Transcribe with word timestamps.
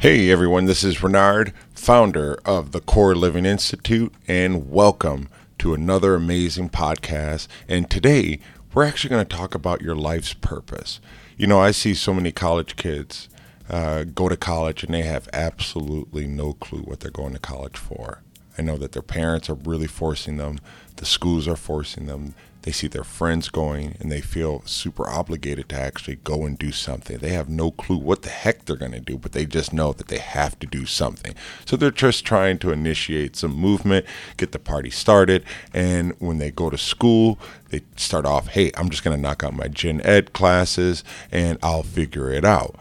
Hey 0.00 0.30
everyone, 0.30 0.64
this 0.64 0.82
is 0.82 1.02
Renard, 1.02 1.52
founder 1.74 2.38
of 2.46 2.72
the 2.72 2.80
Core 2.80 3.14
Living 3.14 3.44
Institute, 3.44 4.14
and 4.26 4.70
welcome 4.70 5.28
to 5.58 5.74
another 5.74 6.14
amazing 6.14 6.70
podcast. 6.70 7.48
And 7.68 7.90
today 7.90 8.40
we're 8.72 8.86
actually 8.86 9.10
going 9.10 9.26
to 9.26 9.36
talk 9.36 9.54
about 9.54 9.82
your 9.82 9.94
life's 9.94 10.32
purpose. 10.32 11.02
You 11.36 11.46
know, 11.46 11.60
I 11.60 11.72
see 11.72 11.92
so 11.92 12.14
many 12.14 12.32
college 12.32 12.76
kids 12.76 13.28
uh, 13.68 14.04
go 14.04 14.30
to 14.30 14.38
college 14.38 14.82
and 14.82 14.94
they 14.94 15.02
have 15.02 15.28
absolutely 15.34 16.26
no 16.26 16.54
clue 16.54 16.80
what 16.80 17.00
they're 17.00 17.10
going 17.10 17.34
to 17.34 17.38
college 17.38 17.76
for. 17.76 18.22
I 18.56 18.62
know 18.62 18.78
that 18.78 18.92
their 18.92 19.02
parents 19.02 19.50
are 19.50 19.54
really 19.54 19.86
forcing 19.86 20.38
them, 20.38 20.60
the 20.96 21.04
schools 21.04 21.46
are 21.46 21.56
forcing 21.56 22.06
them, 22.06 22.34
they 22.62 22.72
see 22.72 22.88
their 22.88 23.04
friends 23.04 23.48
going 23.48 23.96
and 24.00 24.12
they 24.12 24.20
feel 24.20 24.62
super 24.66 25.08
obligated 25.08 25.68
to 25.70 25.76
actually 25.76 26.16
go 26.16 26.44
and 26.44 26.58
do 26.58 26.72
something. 26.72 27.18
They 27.18 27.30
have 27.30 27.48
no 27.48 27.70
clue 27.70 27.96
what 27.96 28.22
the 28.22 28.28
heck 28.28 28.64
they're 28.64 28.76
going 28.76 28.92
to 28.92 29.00
do, 29.00 29.16
but 29.16 29.32
they 29.32 29.46
just 29.46 29.72
know 29.72 29.92
that 29.92 30.08
they 30.08 30.18
have 30.18 30.58
to 30.58 30.66
do 30.66 30.84
something. 30.84 31.34
So 31.64 31.76
they're 31.76 31.90
just 31.90 32.24
trying 32.24 32.58
to 32.58 32.70
initiate 32.70 33.36
some 33.36 33.54
movement, 33.54 34.04
get 34.36 34.52
the 34.52 34.58
party 34.58 34.90
started. 34.90 35.44
And 35.72 36.14
when 36.18 36.38
they 36.38 36.50
go 36.50 36.68
to 36.68 36.78
school, 36.78 37.38
they 37.70 37.82
start 37.96 38.26
off, 38.26 38.48
hey, 38.48 38.70
I'm 38.76 38.90
just 38.90 39.04
going 39.04 39.16
to 39.16 39.22
knock 39.22 39.42
out 39.42 39.54
my 39.54 39.68
gen 39.68 40.00
ed 40.04 40.32
classes 40.32 41.02
and 41.32 41.58
I'll 41.62 41.82
figure 41.82 42.30
it 42.30 42.44
out. 42.44 42.76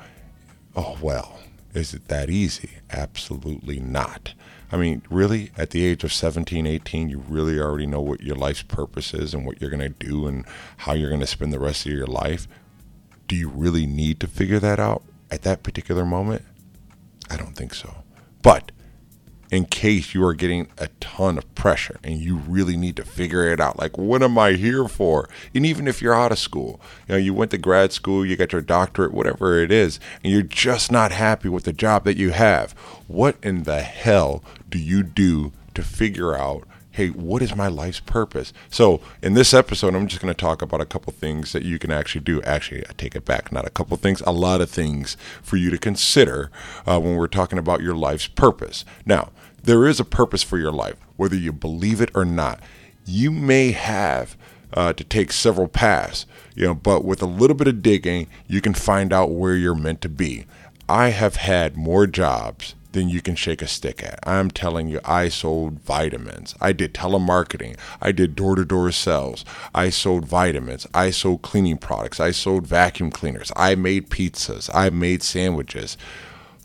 Oh, 0.75 0.97
well, 1.01 1.39
is 1.73 1.93
it 1.93 2.07
that 2.07 2.29
easy? 2.29 2.71
Absolutely 2.91 3.79
not. 3.79 4.33
I 4.71 4.77
mean, 4.77 5.01
really, 5.09 5.51
at 5.57 5.71
the 5.71 5.83
age 5.83 6.03
of 6.03 6.13
17, 6.13 6.67
18, 6.67 7.09
you 7.09 7.23
really 7.27 7.59
already 7.59 7.87
know 7.87 8.01
what 8.01 8.21
your 8.21 8.35
life's 8.35 8.61
purpose 8.61 9.13
is 9.13 9.33
and 9.33 9.45
what 9.45 9.59
you're 9.59 9.71
going 9.71 9.81
to 9.81 9.89
do 9.89 10.27
and 10.27 10.45
how 10.77 10.93
you're 10.93 11.09
going 11.09 11.21
to 11.21 11.27
spend 11.27 11.51
the 11.51 11.59
rest 11.59 11.85
of 11.85 11.91
your 11.91 12.07
life. 12.07 12.47
Do 13.27 13.35
you 13.35 13.49
really 13.49 13.87
need 13.87 14.19
to 14.19 14.27
figure 14.27 14.59
that 14.59 14.79
out 14.79 15.03
at 15.31 15.41
that 15.41 15.63
particular 15.63 16.05
moment? 16.05 16.43
I 17.29 17.37
don't 17.37 17.55
think 17.55 17.73
so. 17.73 18.03
But 18.41 18.71
in 19.51 19.65
case 19.65 20.13
you 20.13 20.23
are 20.23 20.33
getting 20.33 20.67
a 20.77 20.87
ton 20.99 21.37
of 21.37 21.55
pressure 21.55 21.99
and 22.03 22.19
you 22.19 22.37
really 22.37 22.77
need 22.77 22.95
to 22.95 23.03
figure 23.03 23.51
it 23.51 23.59
out. 23.59 23.79
Like, 23.79 23.97
what 23.97 24.21
am 24.21 24.37
I 24.37 24.53
here 24.53 24.87
for? 24.87 25.27
And 25.55 25.65
even 25.65 25.87
if 25.87 26.01
you're 26.01 26.13
out 26.13 26.31
of 26.31 26.39
school, 26.39 26.79
you 27.07 27.13
know, 27.13 27.17
you 27.17 27.33
went 27.33 27.51
to 27.51 27.57
grad 27.57 27.91
school, 27.91 28.25
you 28.25 28.35
got 28.35 28.51
your 28.51 28.61
doctorate, 28.61 29.13
whatever 29.13 29.59
it 29.61 29.71
is, 29.71 29.99
and 30.23 30.31
you're 30.31 30.41
just 30.43 30.91
not 30.91 31.11
happy 31.11 31.49
with 31.49 31.63
the 31.63 31.73
job 31.73 32.03
that 32.03 32.17
you 32.17 32.31
have, 32.31 32.73
what 33.07 33.37
in 33.41 33.63
the 33.63 33.81
hell 33.81 34.43
do 34.69 34.77
you 34.77 35.01
do 35.03 35.51
to 35.73 35.81
figure 35.81 36.37
out? 36.37 36.67
Hey, 36.99 37.11
what 37.11 37.41
is 37.41 37.55
my 37.55 37.69
life's 37.69 38.01
purpose? 38.01 38.51
So, 38.69 38.99
in 39.21 39.33
this 39.33 39.53
episode, 39.53 39.95
I'm 39.95 40.07
just 40.07 40.21
going 40.21 40.33
to 40.33 40.37
talk 40.37 40.61
about 40.61 40.81
a 40.81 40.85
couple 40.85 41.13
things 41.13 41.53
that 41.53 41.63
you 41.63 41.79
can 41.79 41.91
actually 41.91 42.25
do. 42.25 42.41
Actually, 42.41 42.85
I 42.89 42.91
take 42.97 43.15
it 43.15 43.23
back. 43.23 43.53
Not 43.53 43.65
a 43.65 43.69
couple 43.69 43.95
things, 43.95 44.19
a 44.27 44.33
lot 44.33 44.59
of 44.59 44.69
things 44.69 45.15
for 45.41 45.55
you 45.55 45.69
to 45.69 45.77
consider 45.77 46.51
uh, 46.85 46.99
when 46.99 47.15
we're 47.15 47.27
talking 47.27 47.57
about 47.57 47.81
your 47.81 47.95
life's 47.95 48.27
purpose. 48.27 48.83
Now, 49.05 49.29
there 49.63 49.87
is 49.87 50.01
a 50.01 50.03
purpose 50.03 50.43
for 50.43 50.57
your 50.57 50.73
life, 50.73 50.97
whether 51.15 51.37
you 51.37 51.53
believe 51.53 52.01
it 52.01 52.11
or 52.13 52.25
not. 52.25 52.59
You 53.05 53.31
may 53.31 53.71
have 53.71 54.35
uh, 54.73 54.91
to 54.91 55.03
take 55.05 55.31
several 55.31 55.69
paths, 55.69 56.25
you 56.53 56.65
know, 56.65 56.75
but 56.75 57.05
with 57.05 57.21
a 57.21 57.25
little 57.25 57.55
bit 57.55 57.69
of 57.69 57.81
digging, 57.81 58.27
you 58.45 58.59
can 58.59 58.73
find 58.73 59.13
out 59.13 59.31
where 59.31 59.55
you're 59.55 59.73
meant 59.73 60.01
to 60.01 60.09
be. 60.09 60.47
I 60.89 61.11
have 61.11 61.37
had 61.37 61.77
more 61.77 62.07
jobs 62.07 62.75
than 62.91 63.09
you 63.09 63.21
can 63.21 63.35
shake 63.35 63.61
a 63.61 63.67
stick 63.67 64.03
at. 64.03 64.19
I'm 64.23 64.49
telling 64.49 64.87
you, 64.87 64.99
I 65.05 65.29
sold 65.29 65.79
vitamins. 65.81 66.55
I 66.59 66.71
did 66.73 66.93
telemarketing. 66.93 67.77
I 68.01 68.11
did 68.11 68.35
door 68.35 68.55
to 68.55 68.65
door 68.65 68.91
sales. 68.91 69.45
I 69.73 69.89
sold 69.89 70.25
vitamins. 70.25 70.87
I 70.93 71.11
sold 71.11 71.41
cleaning 71.41 71.77
products. 71.77 72.19
I 72.19 72.31
sold 72.31 72.65
vacuum 72.65 73.11
cleaners. 73.11 73.51
I 73.55 73.75
made 73.75 74.09
pizzas. 74.09 74.69
I 74.73 74.89
made 74.89 75.23
sandwiches 75.23 75.97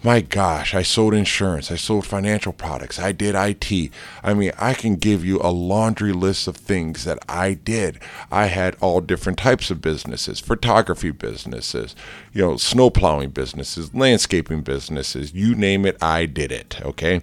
my 0.04 0.20
gosh, 0.20 0.74
I 0.74 0.82
sold 0.82 1.14
insurance, 1.14 1.72
I 1.72 1.76
sold 1.76 2.06
financial 2.06 2.52
products, 2.52 2.98
I 2.98 3.12
did 3.12 3.34
IT. 3.34 3.90
I 4.22 4.34
mean, 4.34 4.52
I 4.58 4.74
can 4.74 4.96
give 4.96 5.24
you 5.24 5.40
a 5.40 5.48
laundry 5.48 6.12
list 6.12 6.46
of 6.46 6.58
things 6.58 7.04
that 7.04 7.18
I 7.26 7.54
did. 7.54 7.98
I 8.30 8.46
had 8.46 8.76
all 8.82 9.00
different 9.00 9.38
types 9.38 9.70
of 9.70 9.80
businesses, 9.80 10.40
photography 10.40 11.10
businesses, 11.10 11.96
you 12.34 12.42
know, 12.42 12.58
snow 12.58 12.90
plowing 12.90 13.30
businesses, 13.30 13.94
landscaping 13.94 14.60
businesses, 14.60 15.32
you 15.32 15.54
name 15.54 15.86
it, 15.86 15.96
I 16.02 16.26
did 16.26 16.52
it, 16.52 16.82
okay? 16.82 17.22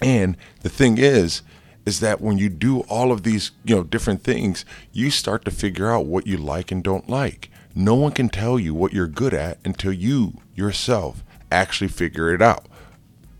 And 0.00 0.38
the 0.62 0.70
thing 0.70 0.96
is, 0.96 1.42
is 1.84 2.00
that 2.00 2.22
when 2.22 2.38
you 2.38 2.48
do 2.48 2.80
all 2.88 3.12
of 3.12 3.22
these, 3.22 3.50
you 3.64 3.76
know, 3.76 3.82
different 3.82 4.22
things, 4.22 4.64
you 4.92 5.10
start 5.10 5.44
to 5.44 5.50
figure 5.50 5.92
out 5.92 6.06
what 6.06 6.26
you 6.26 6.38
like 6.38 6.72
and 6.72 6.82
don't 6.82 7.10
like. 7.10 7.50
No 7.74 7.94
one 7.94 8.12
can 8.12 8.30
tell 8.30 8.58
you 8.58 8.72
what 8.72 8.94
you're 8.94 9.06
good 9.06 9.34
at 9.34 9.58
until 9.62 9.92
you 9.92 10.38
yourself 10.54 11.22
actually 11.50 11.88
figure 11.88 12.34
it 12.34 12.42
out. 12.42 12.66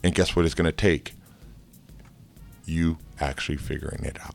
And 0.02 0.14
guess 0.14 0.36
what 0.36 0.44
it's 0.44 0.54
going 0.54 0.66
to 0.66 0.72
take? 0.72 1.14
You 2.64 2.98
actually 3.20 3.56
figuring 3.56 4.04
it 4.04 4.18
out. 4.24 4.34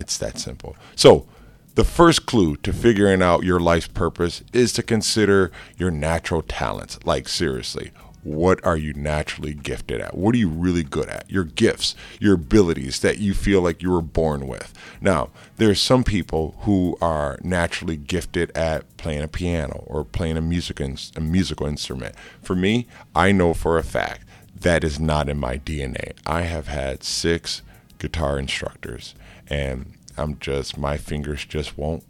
It's 0.00 0.18
that 0.18 0.38
simple. 0.38 0.76
So, 0.94 1.26
the 1.74 1.84
first 1.84 2.24
clue 2.24 2.56
to 2.56 2.72
figuring 2.72 3.20
out 3.20 3.44
your 3.44 3.60
life's 3.60 3.88
purpose 3.88 4.42
is 4.54 4.72
to 4.74 4.82
consider 4.82 5.52
your 5.76 5.90
natural 5.90 6.40
talents. 6.40 6.98
Like, 7.04 7.28
seriously, 7.28 7.90
what 8.26 8.64
are 8.66 8.76
you 8.76 8.92
naturally 8.92 9.54
gifted 9.54 10.00
at? 10.00 10.16
What 10.16 10.34
are 10.34 10.38
you 10.38 10.48
really 10.48 10.82
good 10.82 11.08
at? 11.08 11.30
Your 11.30 11.44
gifts, 11.44 11.94
your 12.18 12.34
abilities 12.34 12.98
that 13.00 13.18
you 13.18 13.34
feel 13.34 13.62
like 13.62 13.82
you 13.82 13.92
were 13.92 14.02
born 14.02 14.48
with. 14.48 14.74
Now, 15.00 15.30
there 15.58 15.70
are 15.70 15.76
some 15.76 16.02
people 16.02 16.56
who 16.62 16.98
are 17.00 17.38
naturally 17.44 17.96
gifted 17.96 18.50
at 18.56 18.96
playing 18.96 19.22
a 19.22 19.28
piano 19.28 19.84
or 19.86 20.04
playing 20.04 20.36
a 20.36 20.42
music 20.42 20.80
a 20.80 21.20
musical 21.20 21.68
instrument. 21.68 22.16
For 22.42 22.56
me, 22.56 22.88
I 23.14 23.30
know 23.30 23.54
for 23.54 23.78
a 23.78 23.84
fact 23.84 24.24
that 24.60 24.82
is 24.82 24.98
not 24.98 25.28
in 25.28 25.38
my 25.38 25.58
DNA. 25.58 26.12
I 26.26 26.42
have 26.42 26.66
had 26.66 27.04
6 27.04 27.62
guitar 27.98 28.38
instructors 28.38 29.14
and 29.48 29.92
I'm 30.18 30.38
just 30.40 30.76
my 30.76 30.96
fingers 30.96 31.44
just 31.44 31.78
won't 31.78 32.02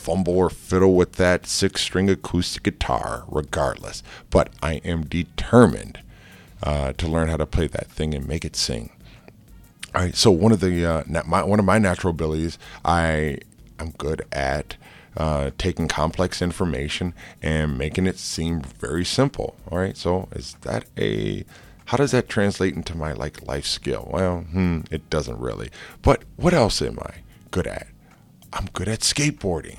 fumble 0.00 0.36
or 0.36 0.50
fiddle 0.50 0.94
with 0.94 1.12
that 1.12 1.46
six 1.46 1.82
string 1.82 2.08
acoustic 2.08 2.62
guitar, 2.62 3.24
regardless. 3.28 4.02
But 4.30 4.50
I 4.62 4.74
am 4.84 5.04
determined 5.04 6.00
uh, 6.62 6.92
to 6.94 7.06
learn 7.06 7.28
how 7.28 7.36
to 7.36 7.46
play 7.46 7.66
that 7.68 7.88
thing 7.88 8.14
and 8.14 8.26
make 8.26 8.44
it 8.44 8.56
sing. 8.56 8.90
All 9.94 10.02
right, 10.02 10.14
so 10.14 10.30
one 10.30 10.52
of 10.52 10.60
the 10.60 10.86
uh, 10.86 11.04
my, 11.26 11.42
one 11.42 11.58
of 11.58 11.64
my 11.64 11.78
natural 11.78 12.12
abilities, 12.12 12.58
I 12.84 13.38
am 13.78 13.90
good 13.98 14.22
at 14.32 14.76
uh, 15.16 15.50
taking 15.58 15.88
complex 15.88 16.40
information 16.40 17.12
and 17.42 17.76
making 17.76 18.06
it 18.06 18.18
seem 18.18 18.62
very 18.62 19.04
simple. 19.04 19.56
All 19.70 19.78
right, 19.78 19.96
so 19.96 20.28
is 20.32 20.56
that 20.62 20.84
a 20.96 21.44
how 21.86 21.96
does 21.96 22.12
that 22.12 22.28
translate 22.28 22.74
into 22.76 22.96
my 22.96 23.12
like 23.12 23.46
life 23.48 23.66
skill? 23.66 24.08
Well, 24.12 24.40
hmm, 24.42 24.82
it 24.92 25.10
doesn't 25.10 25.38
really. 25.40 25.70
But 26.02 26.22
what 26.36 26.54
else 26.54 26.80
am 26.80 27.00
I 27.00 27.14
good 27.50 27.66
at? 27.66 27.88
I'm 28.52 28.66
good 28.72 28.88
at 28.88 29.00
skateboarding. 29.00 29.78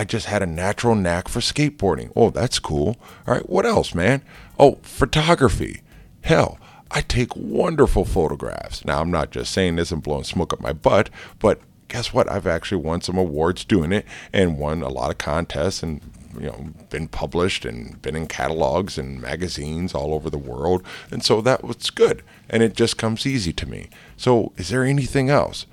I 0.00 0.04
just 0.04 0.24
had 0.24 0.42
a 0.42 0.46
natural 0.46 0.94
knack 0.94 1.28
for 1.28 1.40
skateboarding. 1.40 2.10
Oh, 2.16 2.30
that's 2.30 2.58
cool. 2.58 2.96
All 3.26 3.34
right, 3.34 3.46
what 3.50 3.66
else, 3.66 3.94
man? 3.94 4.22
Oh, 4.58 4.78
photography. 4.80 5.82
Hell, 6.22 6.58
I 6.90 7.02
take 7.02 7.36
wonderful 7.36 8.06
photographs. 8.06 8.82
Now, 8.86 9.02
I'm 9.02 9.10
not 9.10 9.30
just 9.30 9.52
saying 9.52 9.76
this 9.76 9.92
and 9.92 10.02
blowing 10.02 10.24
smoke 10.24 10.54
up 10.54 10.60
my 10.62 10.72
butt, 10.72 11.10
but 11.38 11.60
guess 11.88 12.14
what? 12.14 12.30
I've 12.30 12.46
actually 12.46 12.80
won 12.80 13.02
some 13.02 13.18
awards 13.18 13.62
doing 13.62 13.92
it 13.92 14.06
and 14.32 14.56
won 14.56 14.80
a 14.82 14.88
lot 14.88 15.10
of 15.10 15.18
contests 15.18 15.82
and 15.82 16.00
you 16.32 16.46
know 16.46 16.70
been 16.88 17.06
published 17.06 17.66
and 17.66 18.00
been 18.00 18.16
in 18.16 18.26
catalogs 18.26 18.96
and 18.96 19.20
magazines 19.20 19.92
all 19.92 20.14
over 20.14 20.30
the 20.30 20.38
world 20.38 20.80
and 21.10 21.24
so 21.24 21.40
that 21.40 21.64
was 21.64 21.90
good 21.90 22.22
and 22.48 22.62
it 22.62 22.72
just 22.72 22.96
comes 22.96 23.26
easy 23.26 23.52
to 23.52 23.68
me 23.68 23.88
so 24.16 24.52
is 24.56 24.68
there 24.68 24.84
anything 24.84 25.28
else 25.28 25.66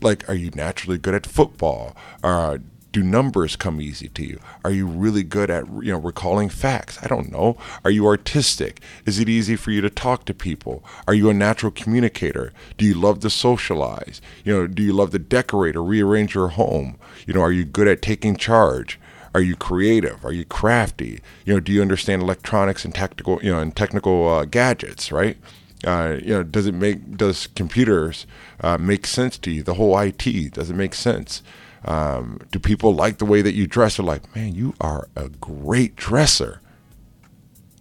like 0.00 0.26
are 0.28 0.36
you 0.36 0.50
naturally 0.54 0.98
good 0.98 1.14
at 1.14 1.26
football 1.26 1.96
uh, 2.22 2.58
do 2.94 3.02
numbers 3.02 3.56
come 3.56 3.80
easy 3.80 4.08
to 4.08 4.24
you? 4.24 4.38
Are 4.64 4.70
you 4.70 4.86
really 4.86 5.24
good 5.24 5.50
at 5.50 5.66
you 5.82 5.90
know 5.92 5.98
recalling 5.98 6.48
facts? 6.48 6.96
I 7.02 7.08
don't 7.08 7.30
know. 7.30 7.58
Are 7.84 7.90
you 7.90 8.06
artistic? 8.06 8.80
Is 9.04 9.18
it 9.18 9.28
easy 9.28 9.56
for 9.56 9.72
you 9.72 9.80
to 9.80 9.90
talk 9.90 10.24
to 10.26 10.32
people? 10.32 10.84
Are 11.08 11.12
you 11.12 11.28
a 11.28 11.34
natural 11.34 11.72
communicator? 11.72 12.52
Do 12.78 12.84
you 12.84 12.94
love 12.94 13.18
to 13.20 13.30
socialize? 13.30 14.22
You 14.44 14.54
know, 14.54 14.66
do 14.68 14.80
you 14.80 14.92
love 14.92 15.10
to 15.10 15.18
decorate 15.18 15.74
or 15.74 15.82
rearrange 15.82 16.36
your 16.36 16.48
home? 16.48 16.96
You 17.26 17.34
know, 17.34 17.40
are 17.40 17.50
you 17.50 17.64
good 17.64 17.88
at 17.88 18.00
taking 18.00 18.36
charge? 18.36 19.00
Are 19.34 19.42
you 19.42 19.56
creative? 19.56 20.24
Are 20.24 20.32
you 20.32 20.44
crafty? 20.44 21.20
You 21.44 21.54
know, 21.54 21.60
do 21.60 21.72
you 21.72 21.82
understand 21.82 22.22
electronics 22.22 22.84
and 22.84 22.94
technical, 22.94 23.42
you 23.42 23.50
know, 23.50 23.58
and 23.58 23.74
technical 23.74 24.28
uh, 24.28 24.44
gadgets, 24.44 25.10
right? 25.10 25.36
Uh, 25.84 26.18
you 26.22 26.32
know, 26.32 26.44
does 26.44 26.66
it 26.66 26.74
make 26.74 27.16
does 27.16 27.48
computers 27.48 28.24
uh, 28.60 28.78
make 28.78 29.04
sense 29.04 29.36
to 29.38 29.50
you? 29.50 29.64
The 29.64 29.74
whole 29.74 29.98
IT 29.98 30.52
does 30.52 30.70
it 30.70 30.76
make 30.76 30.94
sense? 30.94 31.42
Um, 31.84 32.38
do 32.50 32.58
people 32.58 32.94
like 32.94 33.18
the 33.18 33.24
way 33.24 33.42
that 33.42 33.54
you 33.54 33.66
dress? 33.66 33.96
They're 33.96 34.06
like, 34.06 34.34
man, 34.34 34.54
you 34.54 34.74
are 34.80 35.08
a 35.16 35.28
great 35.28 35.96
dresser. 35.96 36.60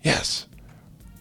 Yes. 0.02 0.48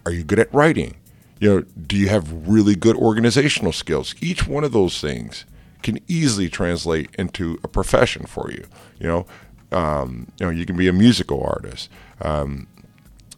Are 0.04 0.12
you 0.12 0.24
good 0.24 0.38
at 0.40 0.52
writing? 0.52 0.96
You 1.38 1.48
know, 1.54 1.60
do 1.86 1.96
you 1.96 2.08
have 2.08 2.48
really 2.48 2.74
good 2.74 2.96
organizational 2.96 3.72
skills? 3.72 4.14
Each 4.20 4.46
one 4.46 4.64
of 4.64 4.72
those 4.72 5.00
things 5.00 5.44
can 5.82 5.98
easily 6.08 6.48
translate 6.48 7.10
into 7.18 7.58
a 7.64 7.68
profession 7.68 8.26
for 8.26 8.50
you. 8.50 8.64
You 8.98 9.06
know, 9.08 9.26
um, 9.72 10.28
you 10.38 10.46
know, 10.46 10.50
you 10.50 10.66
can 10.66 10.76
be 10.76 10.88
a 10.88 10.92
musical 10.92 11.42
artist. 11.42 11.88
Um, 12.20 12.66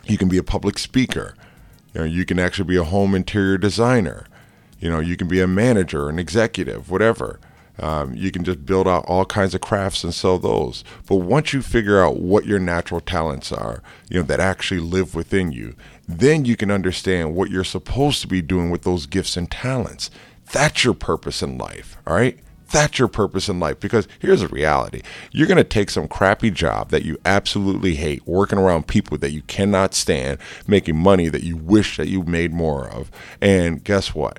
You 0.06 0.18
can 0.18 0.28
be 0.28 0.36
a 0.36 0.42
public 0.42 0.78
speaker. 0.78 1.34
You 1.94 2.00
know, 2.00 2.06
you 2.06 2.26
can 2.26 2.38
actually 2.38 2.68
be 2.68 2.76
a 2.76 2.84
home 2.84 3.14
interior 3.14 3.56
designer. 3.56 4.26
You 4.78 4.90
know, 4.90 5.00
you 5.00 5.16
can 5.16 5.28
be 5.28 5.40
a 5.40 5.46
manager, 5.46 6.10
an 6.10 6.18
executive, 6.18 6.90
whatever. 6.90 7.40
Um, 7.78 8.14
you 8.14 8.30
can 8.30 8.44
just 8.44 8.64
build 8.64 8.86
out 8.86 9.04
all 9.06 9.24
kinds 9.24 9.54
of 9.54 9.60
crafts 9.60 10.04
and 10.04 10.14
sell 10.14 10.38
those. 10.38 10.84
But 11.06 11.16
once 11.16 11.52
you 11.52 11.62
figure 11.62 12.02
out 12.02 12.20
what 12.20 12.46
your 12.46 12.58
natural 12.58 13.00
talents 13.00 13.50
are, 13.52 13.82
you 14.08 14.18
know, 14.20 14.26
that 14.26 14.40
actually 14.40 14.80
live 14.80 15.14
within 15.14 15.52
you, 15.52 15.74
then 16.08 16.44
you 16.44 16.56
can 16.56 16.70
understand 16.70 17.34
what 17.34 17.50
you're 17.50 17.64
supposed 17.64 18.20
to 18.20 18.28
be 18.28 18.42
doing 18.42 18.70
with 18.70 18.82
those 18.82 19.06
gifts 19.06 19.36
and 19.36 19.50
talents. 19.50 20.10
That's 20.52 20.84
your 20.84 20.94
purpose 20.94 21.42
in 21.42 21.58
life, 21.58 21.96
all 22.06 22.14
right? 22.14 22.38
That's 22.70 22.98
your 22.98 23.08
purpose 23.08 23.48
in 23.48 23.60
life 23.60 23.78
because 23.78 24.08
here's 24.18 24.40
the 24.40 24.48
reality. 24.48 25.02
You're 25.30 25.46
going 25.46 25.58
to 25.58 25.64
take 25.64 25.90
some 25.90 26.08
crappy 26.08 26.50
job 26.50 26.90
that 26.90 27.04
you 27.04 27.18
absolutely 27.24 27.94
hate, 27.94 28.26
working 28.26 28.58
around 28.58 28.86
people 28.86 29.16
that 29.18 29.30
you 29.30 29.42
cannot 29.42 29.94
stand, 29.94 30.38
making 30.66 30.96
money 30.96 31.28
that 31.28 31.44
you 31.44 31.56
wish 31.56 31.96
that 31.96 32.08
you 32.08 32.22
made 32.24 32.52
more 32.52 32.88
of. 32.88 33.10
And 33.40 33.84
guess 33.84 34.14
what? 34.14 34.38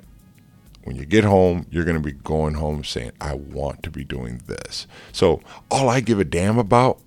When 0.86 0.94
you 0.94 1.04
get 1.04 1.24
home, 1.24 1.66
you're 1.68 1.84
going 1.84 1.96
to 1.96 2.02
be 2.02 2.12
going 2.12 2.54
home 2.54 2.84
saying, 2.84 3.10
I 3.20 3.34
want 3.34 3.82
to 3.82 3.90
be 3.90 4.04
doing 4.04 4.40
this. 4.46 4.86
So 5.10 5.40
all 5.68 5.88
I 5.88 5.98
give 5.98 6.20
a 6.20 6.24
damn 6.24 6.58
about 6.58 7.00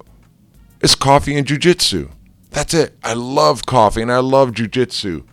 is 0.82 0.96
coffee 0.96 1.38
and 1.38 1.48
jujitsu. 1.48 2.12
That's 2.52 2.74
it. 2.74 2.98
I 3.06 3.14
love 3.14 3.66
coffee 3.66 4.02
and 4.02 4.12
I 4.12 4.20
love 4.20 4.52
jujitsu. 4.52 5.24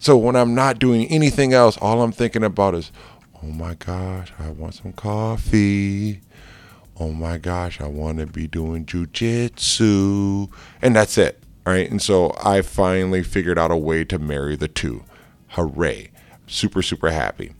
So 0.00 0.16
when 0.16 0.34
I'm 0.34 0.56
not 0.56 0.80
doing 0.80 1.06
anything 1.06 1.52
else, 1.52 1.78
all 1.78 2.02
I'm 2.02 2.10
thinking 2.10 2.42
about 2.42 2.74
is, 2.74 2.90
oh 3.40 3.46
my 3.46 3.74
gosh, 3.74 4.32
I 4.40 4.50
want 4.50 4.74
some 4.74 4.92
coffee. 4.92 6.20
Oh 6.98 7.12
my 7.12 7.38
gosh, 7.38 7.80
I 7.80 7.86
want 7.86 8.18
to 8.18 8.26
be 8.26 8.48
doing 8.48 8.86
jujitsu. 8.86 10.50
And 10.82 10.96
that's 10.96 11.16
it. 11.16 11.40
All 11.64 11.72
right. 11.72 11.88
And 11.88 12.02
so 12.02 12.34
I 12.42 12.62
finally 12.62 13.22
figured 13.22 13.58
out 13.58 13.70
a 13.70 13.76
way 13.76 14.02
to 14.02 14.18
marry 14.18 14.56
the 14.56 14.66
two. 14.66 15.04
Hooray. 15.50 16.10
Super, 16.48 16.82
super 16.82 17.10
happy. 17.10 17.52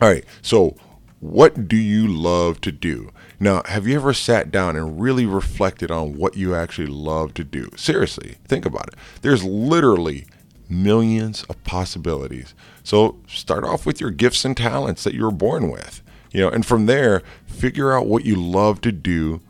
All 0.00 0.08
right. 0.08 0.24
So, 0.42 0.76
what 1.20 1.66
do 1.66 1.76
you 1.76 2.06
love 2.06 2.60
to 2.60 2.70
do? 2.70 3.10
Now, 3.40 3.62
have 3.66 3.86
you 3.86 3.96
ever 3.96 4.12
sat 4.12 4.50
down 4.50 4.76
and 4.76 5.00
really 5.00 5.26
reflected 5.26 5.90
on 5.90 6.16
what 6.16 6.36
you 6.36 6.54
actually 6.54 6.86
love 6.86 7.34
to 7.34 7.44
do? 7.44 7.70
Seriously, 7.76 8.36
think 8.46 8.64
about 8.64 8.88
it. 8.88 8.94
There's 9.22 9.42
literally 9.44 10.26
millions 10.68 11.44
of 11.44 11.62
possibilities. 11.64 12.54
So, 12.84 13.16
start 13.26 13.64
off 13.64 13.86
with 13.86 14.00
your 14.00 14.10
gifts 14.10 14.44
and 14.44 14.56
talents 14.56 15.04
that 15.04 15.14
you 15.14 15.24
were 15.24 15.32
born 15.32 15.70
with. 15.70 16.02
You 16.32 16.42
know, 16.42 16.50
and 16.50 16.64
from 16.64 16.86
there, 16.86 17.22
figure 17.46 17.92
out 17.92 18.06
what 18.06 18.24
you 18.24 18.36
love 18.36 18.80
to 18.82 18.92
do 18.92 19.40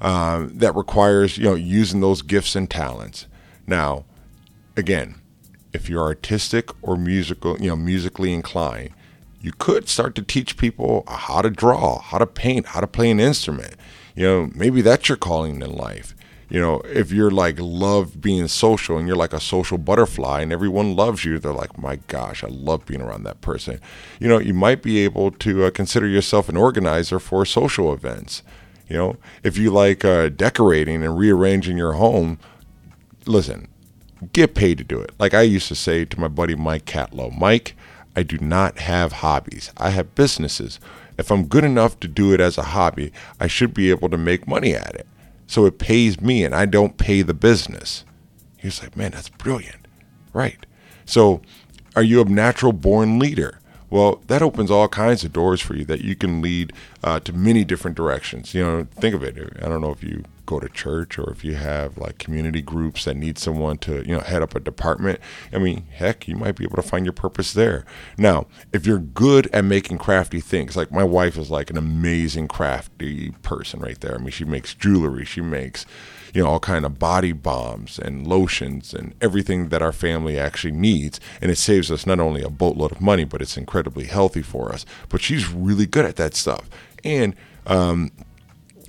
um, 0.00 0.58
that 0.58 0.74
requires 0.74 1.38
you 1.38 1.44
know 1.44 1.54
using 1.54 2.00
those 2.00 2.22
gifts 2.22 2.56
and 2.56 2.68
talents. 2.68 3.26
Now, 3.66 4.04
again, 4.76 5.16
if 5.72 5.88
you're 5.88 6.02
artistic 6.02 6.70
or 6.82 6.96
musical, 6.96 7.56
you 7.60 7.68
know, 7.68 7.76
musically 7.76 8.32
inclined, 8.32 8.90
you 9.42 9.52
could 9.52 9.88
start 9.88 10.14
to 10.14 10.22
teach 10.22 10.56
people 10.56 11.04
how 11.08 11.42
to 11.42 11.50
draw, 11.50 11.98
how 12.00 12.18
to 12.18 12.26
paint, 12.26 12.66
how 12.66 12.80
to 12.80 12.86
play 12.86 13.10
an 13.10 13.18
instrument. 13.20 13.74
You 14.14 14.26
know, 14.26 14.50
maybe 14.54 14.82
that's 14.82 15.08
your 15.08 15.18
calling 15.18 15.60
in 15.60 15.72
life. 15.72 16.14
You 16.48 16.60
know, 16.60 16.80
if 16.84 17.10
you're 17.10 17.30
like 17.30 17.56
love 17.58 18.20
being 18.20 18.46
social 18.46 18.98
and 18.98 19.08
you're 19.08 19.16
like 19.16 19.32
a 19.32 19.40
social 19.40 19.78
butterfly 19.78 20.42
and 20.42 20.52
everyone 20.52 20.94
loves 20.94 21.24
you, 21.24 21.38
they're 21.38 21.52
like, 21.52 21.78
my 21.78 21.96
gosh, 22.06 22.44
I 22.44 22.48
love 22.48 22.86
being 22.86 23.00
around 23.00 23.24
that 23.24 23.40
person. 23.40 23.80
You 24.20 24.28
know, 24.28 24.38
you 24.38 24.54
might 24.54 24.82
be 24.82 24.98
able 24.98 25.30
to 25.30 25.64
uh, 25.64 25.70
consider 25.70 26.06
yourself 26.06 26.48
an 26.48 26.56
organizer 26.56 27.18
for 27.18 27.44
social 27.46 27.92
events. 27.92 28.42
You 28.86 28.96
know, 28.96 29.16
if 29.42 29.56
you 29.56 29.70
like 29.70 30.04
uh, 30.04 30.28
decorating 30.28 31.02
and 31.02 31.16
rearranging 31.16 31.78
your 31.78 31.94
home, 31.94 32.38
listen, 33.24 33.68
get 34.34 34.54
paid 34.54 34.76
to 34.78 34.84
do 34.84 35.00
it. 35.00 35.12
Like 35.18 35.32
I 35.32 35.42
used 35.42 35.68
to 35.68 35.74
say 35.74 36.04
to 36.04 36.20
my 36.20 36.28
buddy 36.28 36.54
Mike 36.54 36.84
Catlow, 36.84 37.36
Mike, 37.36 37.74
I 38.14 38.22
do 38.22 38.38
not 38.38 38.78
have 38.78 39.12
hobbies. 39.12 39.70
I 39.76 39.90
have 39.90 40.14
businesses. 40.14 40.78
If 41.18 41.30
I'm 41.30 41.46
good 41.46 41.64
enough 41.64 41.98
to 42.00 42.08
do 42.08 42.32
it 42.32 42.40
as 42.40 42.58
a 42.58 42.62
hobby, 42.62 43.12
I 43.40 43.46
should 43.46 43.74
be 43.74 43.90
able 43.90 44.08
to 44.10 44.18
make 44.18 44.46
money 44.46 44.74
at 44.74 44.94
it. 44.94 45.06
So 45.46 45.66
it 45.66 45.78
pays 45.78 46.20
me 46.20 46.44
and 46.44 46.54
I 46.54 46.66
don't 46.66 46.96
pay 46.96 47.22
the 47.22 47.34
business. 47.34 48.04
He 48.58 48.68
was 48.68 48.82
like, 48.82 48.96
man, 48.96 49.12
that's 49.12 49.28
brilliant. 49.28 49.86
Right. 50.32 50.64
So 51.04 51.42
are 51.94 52.02
you 52.02 52.20
a 52.20 52.24
natural 52.24 52.72
born 52.72 53.18
leader? 53.18 53.58
Well, 53.92 54.22
that 54.28 54.40
opens 54.40 54.70
all 54.70 54.88
kinds 54.88 55.22
of 55.22 55.34
doors 55.34 55.60
for 55.60 55.76
you 55.76 55.84
that 55.84 56.00
you 56.00 56.16
can 56.16 56.40
lead 56.40 56.72
uh, 57.04 57.20
to 57.20 57.32
many 57.34 57.62
different 57.62 57.94
directions. 57.94 58.54
You 58.54 58.64
know, 58.64 58.86
think 58.90 59.14
of 59.14 59.22
it. 59.22 59.36
I 59.60 59.68
don't 59.68 59.82
know 59.82 59.90
if 59.90 60.02
you 60.02 60.24
go 60.46 60.58
to 60.58 60.68
church 60.70 61.18
or 61.18 61.30
if 61.30 61.44
you 61.44 61.56
have 61.56 61.98
like 61.98 62.16
community 62.16 62.62
groups 62.62 63.04
that 63.04 63.18
need 63.18 63.36
someone 63.36 63.76
to, 63.78 63.96
you 64.08 64.14
know, 64.14 64.20
head 64.20 64.40
up 64.40 64.54
a 64.54 64.60
department. 64.60 65.20
I 65.52 65.58
mean, 65.58 65.84
heck, 65.92 66.26
you 66.26 66.36
might 66.36 66.56
be 66.56 66.64
able 66.64 66.76
to 66.76 66.82
find 66.82 67.04
your 67.04 67.12
purpose 67.12 67.52
there. 67.52 67.84
Now, 68.16 68.46
if 68.72 68.86
you're 68.86 68.98
good 68.98 69.48
at 69.52 69.66
making 69.66 69.98
crafty 69.98 70.40
things, 70.40 70.74
like 70.74 70.90
my 70.90 71.04
wife 71.04 71.36
is 71.36 71.50
like 71.50 71.68
an 71.68 71.76
amazing 71.76 72.48
crafty 72.48 73.32
person 73.42 73.80
right 73.80 74.00
there. 74.00 74.14
I 74.14 74.18
mean, 74.18 74.30
she 74.30 74.46
makes 74.46 74.72
jewelry, 74.72 75.26
she 75.26 75.42
makes 75.42 75.84
you 76.32 76.42
know 76.42 76.48
all 76.48 76.60
kind 76.60 76.84
of 76.84 76.98
body 76.98 77.32
bombs 77.32 77.98
and 77.98 78.26
lotions 78.26 78.94
and 78.94 79.14
everything 79.20 79.68
that 79.68 79.82
our 79.82 79.92
family 79.92 80.38
actually 80.38 80.72
needs 80.72 81.20
and 81.40 81.50
it 81.50 81.58
saves 81.58 81.90
us 81.90 82.06
not 82.06 82.20
only 82.20 82.42
a 82.42 82.50
boatload 82.50 82.92
of 82.92 83.00
money 83.00 83.24
but 83.24 83.42
it's 83.42 83.56
incredibly 83.56 84.04
healthy 84.04 84.42
for 84.42 84.72
us 84.72 84.86
but 85.08 85.20
she's 85.20 85.48
really 85.48 85.86
good 85.86 86.04
at 86.04 86.16
that 86.16 86.34
stuff 86.34 86.68
and 87.04 87.34
um, 87.66 88.10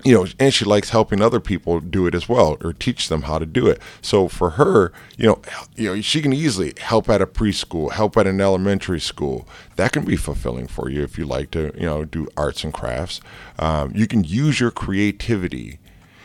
you 0.03 0.13
know, 0.13 0.25
and 0.39 0.53
she 0.53 0.65
likes 0.65 0.89
helping 0.89 1.21
other 1.21 1.39
people 1.39 1.79
do 1.79 2.05
it 2.07 2.15
as 2.15 2.27
well, 2.27 2.57
or 2.61 2.73
teach 2.73 3.07
them 3.07 3.23
how 3.23 3.39
to 3.39 3.45
do 3.45 3.67
it. 3.67 3.81
So 4.01 4.27
for 4.27 4.51
her, 4.51 4.91
you 5.17 5.27
know, 5.27 5.41
you 5.75 5.95
know, 5.95 6.01
she 6.01 6.21
can 6.21 6.33
easily 6.33 6.73
help 6.77 7.09
at 7.09 7.21
a 7.21 7.27
preschool, 7.27 7.91
help 7.91 8.17
at 8.17 8.27
an 8.27 8.41
elementary 8.41 8.99
school. 8.99 9.47
That 9.77 9.93
can 9.93 10.03
be 10.03 10.15
fulfilling 10.15 10.67
for 10.67 10.89
you 10.89 11.03
if 11.03 11.17
you 11.17 11.25
like 11.25 11.51
to, 11.51 11.71
you 11.75 11.85
know, 11.85 12.03
do 12.05 12.27
arts 12.35 12.63
and 12.63 12.73
crafts. 12.73 13.21
Um, 13.57 13.93
you 13.95 14.07
can 14.07 14.23
use 14.23 14.59
your 14.59 14.71
creativity 14.71 15.79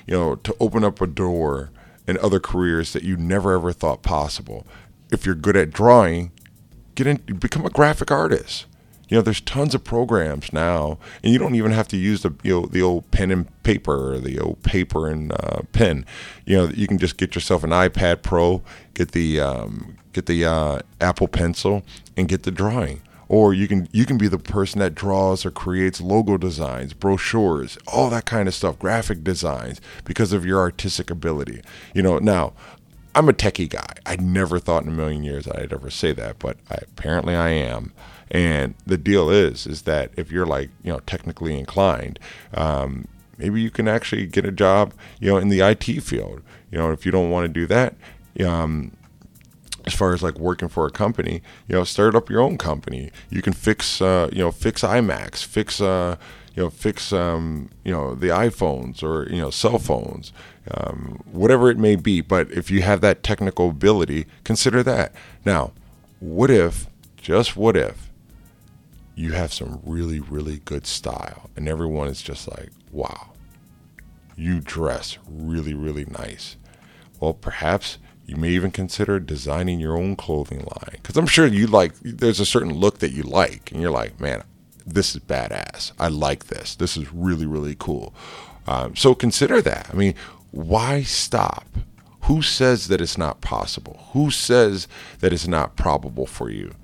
you 0.09 0.15
know, 0.15 0.35
to 0.37 0.57
open 0.59 0.83
up 0.83 1.01
a 1.01 1.07
door 1.07 1.71
in 2.07 2.19
other 2.19 2.41
careers 2.41 2.95
that 2.95 3.05
you 3.05 3.17
never 3.17 3.53
ever 3.53 3.73
thought 3.73 4.03
possible. 4.03 4.67
If 5.13 5.27
you're 5.27 5.35
good 5.35 5.57
at 5.57 5.71
drawing, 5.71 6.33
get 6.95 7.07
in, 7.07 7.17
become 7.39 7.67
a 7.67 7.71
graphic 7.71 8.11
artist. 8.11 8.65
You 9.09 9.17
know, 9.17 9.23
there's 9.23 9.41
tons 9.41 9.75
of 9.75 9.85
programs 9.85 10.53
now, 10.53 10.99
and 11.23 11.33
you 11.33 11.39
don't 11.39 11.55
even 11.55 11.73
have 11.73 11.89
to 11.89 11.97
use 11.97 12.23
the 12.23 12.35
you 12.43 12.53
know 12.53 12.67
the 12.67 12.83
old 12.83 13.11
pen 13.11 13.31
and 13.31 13.63
paper 13.63 14.15
or 14.15 14.19
the 14.19 14.39
old 14.41 14.63
paper 14.63 15.09
and 15.09 15.33
uh, 15.33 15.61
pen. 15.73 16.07
You 16.47 16.57
know, 16.57 16.65
you 16.69 16.87
can 16.87 16.99
just 16.99 17.19
get 17.19 17.35
yourself 17.35 17.63
an 17.63 17.71
iPad 17.71 18.23
Pro, 18.23 18.63
get 18.95 19.13
the 19.13 19.41
um, 19.41 19.99
get 20.15 20.27
the 20.27 20.45
uh, 20.45 20.81
Apple 21.01 21.29
Pencil, 21.29 21.83
and 22.17 22.29
get 22.29 22.43
the 22.45 22.51
drawing 22.51 23.03
or 23.29 23.53
you 23.53 23.69
can 23.69 23.89
you 23.93 24.05
can 24.05 24.19
be 24.19 24.29
the 24.29 24.39
person 24.39 24.81
that 24.81 24.95
draws 24.95 25.45
or 25.45 25.51
creates 25.51 26.01
logo 26.01 26.37
designs 26.37 26.93
brochures 26.93 27.79
all 27.87 28.11
that 28.11 28.25
kind 28.25 28.49
of 28.49 28.55
stuff 28.55 28.79
graphic 28.79 29.23
designs 29.23 29.81
because 30.05 30.33
of 30.33 30.45
your 30.45 30.61
artistic 30.61 31.11
ability. 31.11 31.61
You 31.95 32.03
know 32.03 32.19
now 32.19 32.53
i'm 33.15 33.29
a 33.29 33.33
techie 33.33 33.69
guy. 33.69 33.95
I 34.07 34.17
never 34.17 34.59
thought 34.59 34.85
in 34.85 34.89
a 34.89 34.93
million 34.93 35.23
years 35.23 35.47
i'd 35.49 35.73
ever 35.73 35.91
say 35.91 36.13
that 36.13 36.39
but 36.39 36.57
I, 36.71 36.77
apparently 36.83 37.35
i 37.35 37.51
am. 37.51 37.93
And 38.31 38.75
the 38.87 38.99
deal 38.99 39.31
is 39.31 39.67
is 39.67 39.83
that 39.83 40.11
if 40.17 40.31
you're 40.31 40.47
like 40.47 40.71
you 40.83 40.93
know 40.93 41.01
technically 41.01 41.59
inclined 41.59 42.19
um, 42.55 43.09
maybe 43.37 43.61
you 43.61 43.71
can 43.71 43.89
actually 43.89 44.27
get 44.27 44.45
a 44.45 44.53
job 44.53 44.93
you 45.21 45.31
know 45.31 45.39
in 45.39 45.49
the 45.49 45.61
IT 45.61 46.03
field. 46.03 46.43
You 46.71 46.79
know 46.79 46.93
if 46.93 47.07
you 47.07 47.13
don't 47.13 47.31
want 47.31 47.45
to 47.45 47.49
do 47.49 47.67
that 47.67 47.95
um, 48.45 48.93
as 49.89 49.95
far 49.95 50.13
as 50.13 50.23
like 50.23 50.39
working 50.39 50.69
for 50.69 50.87
a 50.87 50.91
company, 50.91 51.43
you 51.67 51.75
know, 51.75 51.85
start 51.85 52.15
up 52.15 52.31
your 52.31 52.41
own 52.41 52.59
company. 52.59 53.11
You 53.31 53.43
can 53.43 53.53
fix, 53.53 54.01
uh, 54.01 54.29
you 54.33 54.39
know, 54.39 54.53
fix 54.53 54.83
iMacs, 54.83 55.45
fix, 55.45 55.81
uh, 55.81 56.17
you 56.55 56.63
know, 56.63 56.71
fix, 56.71 57.13
um, 57.13 57.71
you 57.85 57.93
know, 57.93 58.15
the 58.15 58.29
iPhones 58.29 59.03
or 59.03 59.29
you 59.31 59.41
know, 59.41 59.51
cell 59.51 59.79
phones, 59.79 60.33
um, 60.71 61.23
whatever 61.31 61.71
it 61.71 61.79
may 61.79 61.97
be. 61.97 62.21
But 62.21 62.51
if 62.51 62.71
you 62.71 62.83
have 62.83 63.01
that 63.01 63.23
technical 63.23 63.71
ability, 63.71 64.27
consider 64.45 64.83
that. 64.83 65.13
Now, 65.45 65.73
what 66.21 66.51
if, 66.51 66.87
just 67.17 67.57
what 67.57 67.77
if, 67.77 68.09
you 69.15 69.33
have 69.33 69.53
some 69.53 69.81
really, 69.85 70.21
really 70.21 70.59
good 70.59 70.87
style, 70.87 71.51
and 71.57 71.69
everyone 71.69 72.07
is 72.07 72.23
just 72.23 72.49
like, 72.49 72.71
wow, 72.93 73.33
you 74.37 74.61
dress 74.61 75.19
really, 75.29 75.75
really 75.75 76.05
nice. 76.05 76.57
Well, 77.19 77.35
perhaps 77.35 77.99
you 78.29 78.37
may 78.37 78.51
even 78.51 78.71
consider 78.71 79.19
designing 79.19 79.81
your 79.81 79.97
own 79.97 80.15
clothing 80.15 80.59
line 80.59 80.93
because 80.93 81.17
I'm 81.17 81.27
sure 81.27 81.47
you 81.47 81.67
like. 81.67 81.95
There's 82.03 82.39
a 82.39 82.47
certain 82.47 82.75
look 82.75 82.99
that 82.99 83.11
you 83.11 83.23
like, 83.23 83.73
and 83.73 83.81
you're 83.81 83.91
like, 83.91 84.21
man, 84.21 84.45
this 84.87 85.17
is 85.17 85.23
badass. 85.23 85.93
I 85.99 86.09
like 86.09 86.49
this. 86.49 86.75
This 86.77 86.99
is 86.99 87.11
really 87.11 87.47
really 87.47 87.75
cool. 87.79 88.15
Um, 88.67 88.95
so 88.95 89.15
consider 89.15 89.63
that. 89.63 89.89
I 89.91 89.97
mean, 89.97 90.15
why 90.51 91.03
stop? 91.05 91.67
Who 92.25 92.43
says 92.43 92.89
that 92.89 93.01
it's 93.01 93.17
not 93.17 93.41
possible? 93.41 93.99
Who 94.13 94.31
says 94.31 94.89
that 95.21 95.33
it's 95.33 95.49
not 95.49 95.77
probable 95.77 96.27
for 96.27 96.51
you? 96.51 96.75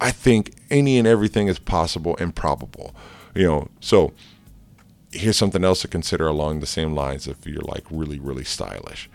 I 0.00 0.10
think 0.10 0.56
any 0.68 0.98
and 0.98 1.06
everything 1.06 1.46
is 1.46 1.60
possible 1.60 2.16
and 2.18 2.34
probable. 2.34 2.92
You 3.36 3.46
know, 3.46 3.68
so 3.78 4.14
here's 5.12 5.36
something 5.36 5.64
else 5.64 5.82
to 5.82 5.88
consider 5.88 6.26
along 6.26 6.58
the 6.58 6.66
same 6.66 6.92
lines 6.92 7.28
if 7.28 7.46
you're 7.46 7.62
like 7.62 7.84
really, 7.88 8.18
really 8.18 8.42
stylish 8.42 9.08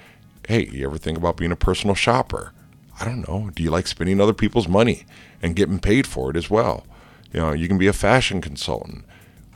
hey, 0.48 0.68
you 0.68 0.86
ever 0.86 0.98
think 0.98 1.18
about 1.18 1.38
being 1.38 1.52
a 1.52 1.56
personal 1.56 1.96
shopper? 1.96 2.54
I 3.00 3.06
don't 3.06 3.28
know. 3.28 3.50
Do 3.54 3.64
you 3.64 3.70
like 3.70 3.88
spending 3.88 4.22
other 4.22 4.34
people's 4.34 4.68
money 4.68 5.06
and 5.42 5.56
getting 5.56 5.80
paid 5.80 6.06
for 6.06 6.30
it 6.30 6.38
as 6.38 6.50
well? 6.50 6.86
You 7.32 7.40
know, 7.40 7.52
you 7.52 7.68
can 7.68 7.78
be 7.78 7.88
a 7.88 7.94
fashion 7.94 8.42
consultant. 8.42 9.06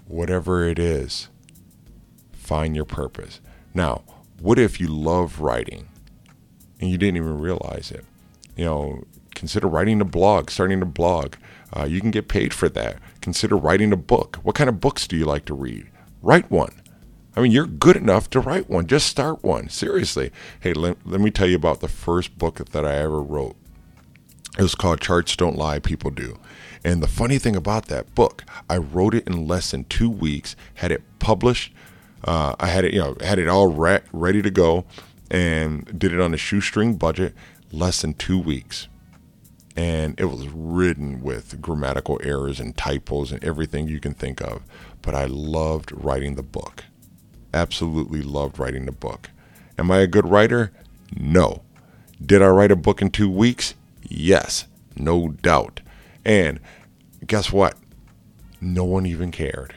Whatever 0.08 0.68
it 0.68 0.80
is, 0.80 1.30
find 2.32 2.76
your 2.76 2.86
purpose. 2.86 3.40
Now, 3.74 4.04
what 4.40 4.58
if 4.58 4.80
you 4.80 4.88
love 4.88 5.42
writing 5.42 5.88
and 6.80 6.90
you 6.90 6.98
didn't 6.98 7.18
even 7.18 7.40
realize 7.40 7.92
it? 7.92 8.06
You 8.56 8.66
know, 8.66 9.04
consider 9.36 9.68
writing 9.68 10.02
a 10.02 10.06
blog, 10.06 10.50
starting 10.50 10.82
a 10.82 10.86
blog. 10.86 11.36
Uh, 11.76 11.84
you 11.84 12.00
can 12.02 12.12
get 12.12 12.28
paid 12.28 12.54
for 12.54 12.70
that. 12.70 12.98
Consider 13.22 13.56
writing 13.56 13.92
a 13.92 13.98
book. 13.98 14.38
What 14.44 14.56
kind 14.56 14.70
of 14.70 14.80
books 14.80 15.08
do 15.08 15.18
you 15.18 15.26
like 15.26 15.46
to 15.46 15.54
read? 15.54 15.88
Write 16.22 16.50
one. 16.50 16.82
I 17.38 17.42
mean, 17.42 17.52
you're 17.52 17.68
good 17.68 17.96
enough 17.96 18.32
to 18.32 18.40
write 18.40 18.68
one. 18.68 18.88
Just 18.88 19.06
start 19.06 19.44
one. 19.44 19.70
Seriously. 19.70 20.32
Hey, 20.60 20.74
let, 20.74 20.98
let 21.06 21.22
me 21.22 21.30
tell 21.30 21.48
you 21.48 21.56
about 21.56 21.82
the 21.82 21.88
first 21.88 22.36
book 22.40 22.58
that 22.58 22.84
I 22.84 22.96
ever 22.96 23.22
wrote. 23.22 23.56
It 24.58 24.64
was 24.64 24.74
called 24.74 25.02
Charts 25.02 25.36
Don't 25.36 25.56
Lie, 25.56 25.78
People 25.78 26.10
Do. 26.10 26.40
And 26.84 27.04
the 27.04 27.08
funny 27.08 27.38
thing 27.38 27.56
about 27.56 27.90
that 27.90 28.16
book, 28.16 28.44
I 28.68 28.78
wrote 28.78 29.14
it 29.14 29.28
in 29.28 29.48
less 29.48 29.70
than 29.70 29.84
two 29.84 30.10
weeks, 30.10 30.56
had 30.76 30.92
it 30.92 31.04
published. 31.20 31.72
Uh, 32.24 32.56
I 32.60 32.68
had 32.68 32.86
it, 32.86 32.94
you 32.96 33.00
know, 33.02 33.16
had 33.22 33.38
it 33.38 33.48
all 33.48 33.68
re- 33.68 34.02
ready 34.12 34.42
to 34.42 34.50
go, 34.50 34.86
and 35.30 35.86
did 36.00 36.14
it 36.14 36.20
on 36.20 36.34
a 36.34 36.38
shoestring 36.38 36.96
budget, 36.96 37.36
less 37.72 38.02
than 38.02 38.16
two 38.16 38.40
weeks. 38.40 38.88
And 39.76 40.20
it 40.20 40.26
was 40.26 40.48
ridden 40.48 41.22
with 41.22 41.62
grammatical 41.62 42.20
errors 42.24 42.60
and 42.60 42.76
typos 42.76 43.32
and 43.32 43.44
everything 43.44 43.88
you 43.88 44.00
can 44.00 44.16
think 44.16 44.42
of. 44.42 44.64
But 45.04 45.14
I 45.14 45.26
loved 45.26 45.92
writing 45.92 46.34
the 46.34 46.42
book 46.42 46.86
absolutely 47.58 48.22
loved 48.22 48.60
writing 48.60 48.86
the 48.86 48.92
book. 48.92 49.32
Am 49.78 49.92
I 49.92 50.00
a 50.00 50.08
good 50.08 50.30
writer? 50.30 50.72
No. 51.16 51.64
Did 52.24 52.42
I 52.42 52.48
write 52.48 52.72
a 52.72 52.76
book 52.76 53.02
in 53.02 53.10
two 53.10 53.30
weeks? 53.30 53.74
Yes, 54.04 54.66
no 54.96 55.30
doubt. 55.30 55.82
And 56.24 56.60
guess 57.26 57.52
what? 57.52 57.76
No 58.62 58.84
one 58.84 59.06
even 59.06 59.32
cared. 59.32 59.76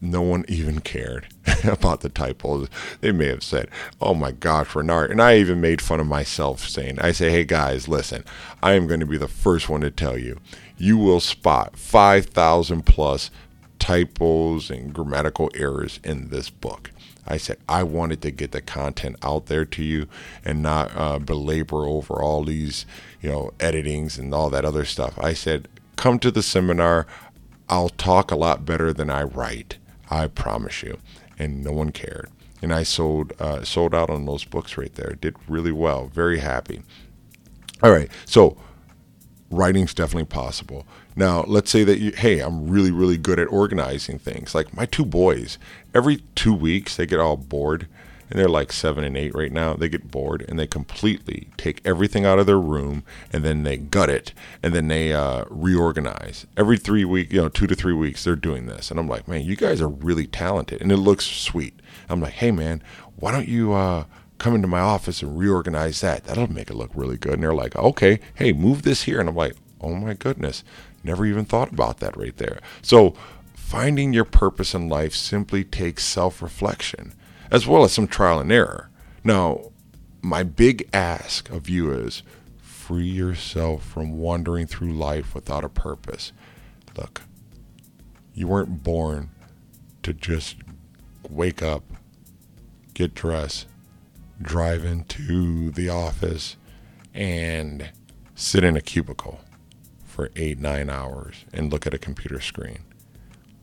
No 0.00 0.22
one 0.22 0.44
even 0.48 0.80
cared 0.80 1.28
about 1.64 2.00
the 2.00 2.08
typos. 2.08 2.68
They 3.00 3.12
may 3.12 3.26
have 3.26 3.42
said, 3.42 3.68
oh 4.00 4.14
my 4.14 4.32
gosh, 4.32 4.74
Renard. 4.74 5.10
And 5.10 5.20
I 5.20 5.36
even 5.36 5.60
made 5.60 5.82
fun 5.82 6.00
of 6.00 6.06
myself 6.06 6.66
saying, 6.66 6.98
I 7.00 7.12
say, 7.12 7.30
hey 7.30 7.44
guys, 7.44 7.86
listen, 7.86 8.24
I 8.62 8.72
am 8.72 8.86
going 8.86 9.00
to 9.00 9.06
be 9.06 9.18
the 9.18 9.28
first 9.28 9.68
one 9.68 9.82
to 9.82 9.90
tell 9.90 10.16
you, 10.16 10.40
you 10.78 10.96
will 10.96 11.20
spot 11.20 11.76
5,000 11.76 12.86
plus 12.86 13.30
typos 13.90 14.70
and 14.70 14.94
grammatical 14.94 15.50
errors 15.52 15.98
in 16.04 16.28
this 16.28 16.48
book. 16.48 16.92
I 17.26 17.36
said 17.36 17.58
I 17.68 17.82
wanted 17.82 18.22
to 18.22 18.30
get 18.30 18.52
the 18.52 18.60
content 18.60 19.16
out 19.20 19.46
there 19.46 19.64
to 19.64 19.82
you 19.82 20.06
and 20.44 20.62
not 20.62 20.92
uh, 20.94 21.18
belabor 21.18 21.86
over 21.86 22.22
all 22.22 22.44
these, 22.44 22.86
you 23.20 23.28
know, 23.28 23.50
editings 23.58 24.16
and 24.16 24.32
all 24.32 24.48
that 24.50 24.64
other 24.64 24.84
stuff. 24.84 25.18
I 25.18 25.32
said, 25.32 25.66
come 25.96 26.20
to 26.20 26.30
the 26.30 26.40
seminar. 26.40 27.08
I'll 27.68 27.88
talk 27.88 28.30
a 28.30 28.36
lot 28.36 28.64
better 28.64 28.92
than 28.92 29.10
I 29.10 29.24
write. 29.24 29.78
I 30.08 30.28
promise 30.28 30.84
you. 30.84 30.98
And 31.36 31.64
no 31.64 31.72
one 31.72 31.90
cared. 31.90 32.30
And 32.62 32.72
I 32.72 32.84
sold 32.84 33.32
uh, 33.40 33.64
sold 33.64 33.92
out 33.92 34.08
on 34.08 34.24
those 34.24 34.44
books 34.44 34.78
right 34.78 34.94
there. 34.94 35.16
Did 35.20 35.34
really 35.48 35.72
well. 35.72 36.06
Very 36.06 36.38
happy. 36.38 36.82
All 37.82 37.90
right. 37.90 38.08
So 38.24 38.56
writing's 39.50 39.94
definitely 39.94 40.26
possible. 40.26 40.86
Now, 41.16 41.44
let's 41.46 41.70
say 41.70 41.84
that 41.84 41.98
you, 41.98 42.12
hey, 42.12 42.38
I'm 42.38 42.68
really, 42.68 42.90
really 42.92 43.18
good 43.18 43.38
at 43.38 43.48
organizing 43.48 44.18
things. 44.18 44.54
Like 44.54 44.74
my 44.74 44.86
two 44.86 45.04
boys, 45.04 45.58
every 45.94 46.22
two 46.34 46.54
weeks 46.54 46.96
they 46.96 47.06
get 47.06 47.20
all 47.20 47.36
bored, 47.36 47.88
and 48.30 48.38
they're 48.38 48.48
like 48.48 48.72
seven 48.72 49.02
and 49.02 49.16
eight 49.16 49.34
right 49.34 49.50
now. 49.50 49.74
They 49.74 49.88
get 49.88 50.10
bored 50.10 50.44
and 50.48 50.56
they 50.56 50.66
completely 50.68 51.48
take 51.56 51.80
everything 51.84 52.24
out 52.24 52.38
of 52.38 52.46
their 52.46 52.60
room 52.60 53.02
and 53.32 53.44
then 53.44 53.64
they 53.64 53.76
gut 53.76 54.08
it 54.08 54.32
and 54.62 54.72
then 54.72 54.86
they 54.86 55.12
uh, 55.12 55.44
reorganize. 55.50 56.46
Every 56.56 56.78
three 56.78 57.04
weeks, 57.04 57.32
you 57.32 57.42
know, 57.42 57.48
two 57.48 57.66
to 57.66 57.74
three 57.74 57.92
weeks, 57.92 58.22
they're 58.22 58.36
doing 58.36 58.66
this. 58.66 58.90
And 58.90 59.00
I'm 59.00 59.08
like, 59.08 59.26
man, 59.26 59.42
you 59.42 59.56
guys 59.56 59.80
are 59.80 59.88
really 59.88 60.28
talented, 60.28 60.80
and 60.80 60.92
it 60.92 60.98
looks 60.98 61.26
sweet. 61.26 61.74
I'm 62.08 62.20
like, 62.20 62.34
hey, 62.34 62.52
man, 62.52 62.82
why 63.16 63.32
don't 63.32 63.48
you? 63.48 63.72
Uh, 63.72 64.04
come 64.40 64.54
into 64.54 64.66
my 64.66 64.80
office 64.80 65.22
and 65.22 65.38
reorganize 65.38 66.00
that. 66.00 66.24
That'll 66.24 66.52
make 66.52 66.70
it 66.70 66.74
look 66.74 66.90
really 66.94 67.18
good. 67.18 67.34
And 67.34 67.42
they're 67.42 67.54
like, 67.54 67.76
okay, 67.76 68.18
hey, 68.34 68.52
move 68.52 68.82
this 68.82 69.02
here. 69.04 69.20
And 69.20 69.28
I'm 69.28 69.36
like, 69.36 69.54
oh 69.80 69.94
my 69.94 70.14
goodness, 70.14 70.64
never 71.04 71.24
even 71.26 71.44
thought 71.44 71.72
about 71.72 71.98
that 71.98 72.16
right 72.16 72.36
there. 72.36 72.58
So 72.82 73.14
finding 73.54 74.12
your 74.12 74.24
purpose 74.24 74.74
in 74.74 74.88
life 74.88 75.14
simply 75.14 75.62
takes 75.62 76.04
self 76.04 76.42
reflection 76.42 77.12
as 77.50 77.66
well 77.66 77.84
as 77.84 77.92
some 77.92 78.08
trial 78.08 78.40
and 78.40 78.50
error. 78.50 78.90
Now, 79.22 79.70
my 80.22 80.42
big 80.42 80.88
ask 80.92 81.50
of 81.50 81.68
you 81.68 81.92
is 81.92 82.22
free 82.60 83.08
yourself 83.08 83.84
from 83.84 84.18
wandering 84.18 84.66
through 84.66 84.92
life 84.92 85.34
without 85.34 85.64
a 85.64 85.68
purpose. 85.68 86.32
Look, 86.96 87.22
you 88.34 88.48
weren't 88.48 88.82
born 88.82 89.30
to 90.02 90.12
just 90.14 90.56
wake 91.28 91.62
up, 91.62 91.84
get 92.94 93.14
dressed, 93.14 93.66
drive 94.40 94.84
into 94.84 95.70
the 95.70 95.88
office 95.88 96.56
and 97.14 97.90
sit 98.34 98.64
in 98.64 98.76
a 98.76 98.80
cubicle 98.80 99.40
for 100.04 100.30
eight, 100.36 100.58
nine 100.58 100.90
hours 100.90 101.44
and 101.52 101.72
look 101.72 101.86
at 101.86 101.94
a 101.94 101.98
computer 101.98 102.40
screen. 102.40 102.78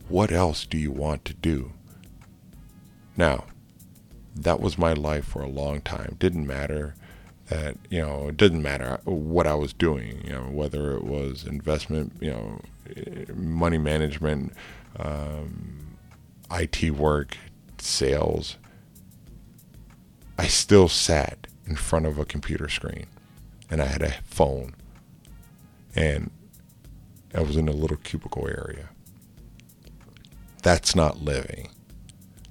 What 0.08 0.32
else 0.32 0.64
do 0.64 0.78
you 0.78 0.90
want 0.90 1.24
to 1.26 1.34
do? 1.34 1.72
Now, 3.16 3.44
that 4.34 4.60
was 4.60 4.78
my 4.78 4.92
life 4.92 5.24
for 5.24 5.42
a 5.42 5.48
long 5.48 5.80
time. 5.80 6.16
Didn't 6.18 6.46
matter 6.46 6.94
that, 7.48 7.76
you 7.90 8.00
know, 8.00 8.28
it 8.28 8.36
didn't 8.36 8.62
matter 8.62 9.00
what 9.04 9.46
I 9.46 9.54
was 9.54 9.72
doing, 9.72 10.22
you 10.24 10.32
know, 10.32 10.48
whether 10.50 10.92
it 10.96 11.04
was 11.04 11.44
investment, 11.44 12.12
you 12.20 12.30
know, 12.30 12.60
money 13.34 13.78
management, 13.78 14.52
um, 14.98 15.96
IT 16.50 16.90
work, 16.92 17.36
sales, 17.78 18.56
I 20.38 20.46
still 20.46 20.88
sat 20.88 21.48
in 21.66 21.74
front 21.74 22.06
of 22.06 22.16
a 22.16 22.24
computer 22.24 22.68
screen 22.68 23.06
and 23.68 23.82
I 23.82 23.86
had 23.86 24.02
a 24.02 24.14
phone 24.24 24.74
and 25.96 26.30
I 27.34 27.40
was 27.42 27.56
in 27.56 27.68
a 27.68 27.72
little 27.72 27.96
cubicle 27.96 28.46
area. 28.46 28.88
That's 30.62 30.94
not 30.94 31.22
living. 31.22 31.70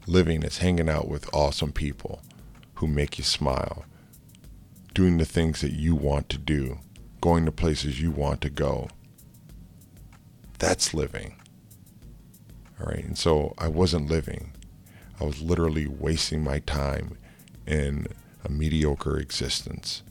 Living 0.05 0.43
is 0.43 0.57
hanging 0.57 0.89
out 0.89 1.07
with 1.07 1.33
awesome 1.33 1.71
people 1.71 2.21
who 2.75 2.87
make 2.87 3.17
you 3.17 3.23
smile, 3.23 3.85
doing 4.93 5.17
the 5.17 5.25
things 5.25 5.61
that 5.61 5.73
you 5.73 5.95
want 5.95 6.29
to 6.29 6.37
do, 6.37 6.79
going 7.21 7.45
to 7.45 7.51
places 7.51 8.01
you 8.01 8.11
want 8.11 8.41
to 8.41 8.49
go. 8.49 8.89
That's 10.59 10.93
living. 10.93 11.35
All 12.79 12.87
right. 12.87 13.03
And 13.03 13.17
so 13.17 13.53
I 13.57 13.69
wasn't 13.69 14.09
living. 14.09 14.53
I 15.19 15.23
was 15.23 15.41
literally 15.41 15.87
wasting 15.87 16.43
my 16.43 16.59
time 16.59 17.17
in 17.67 18.07
a 18.43 18.49
mediocre 18.49 19.17
existence. 19.17 20.03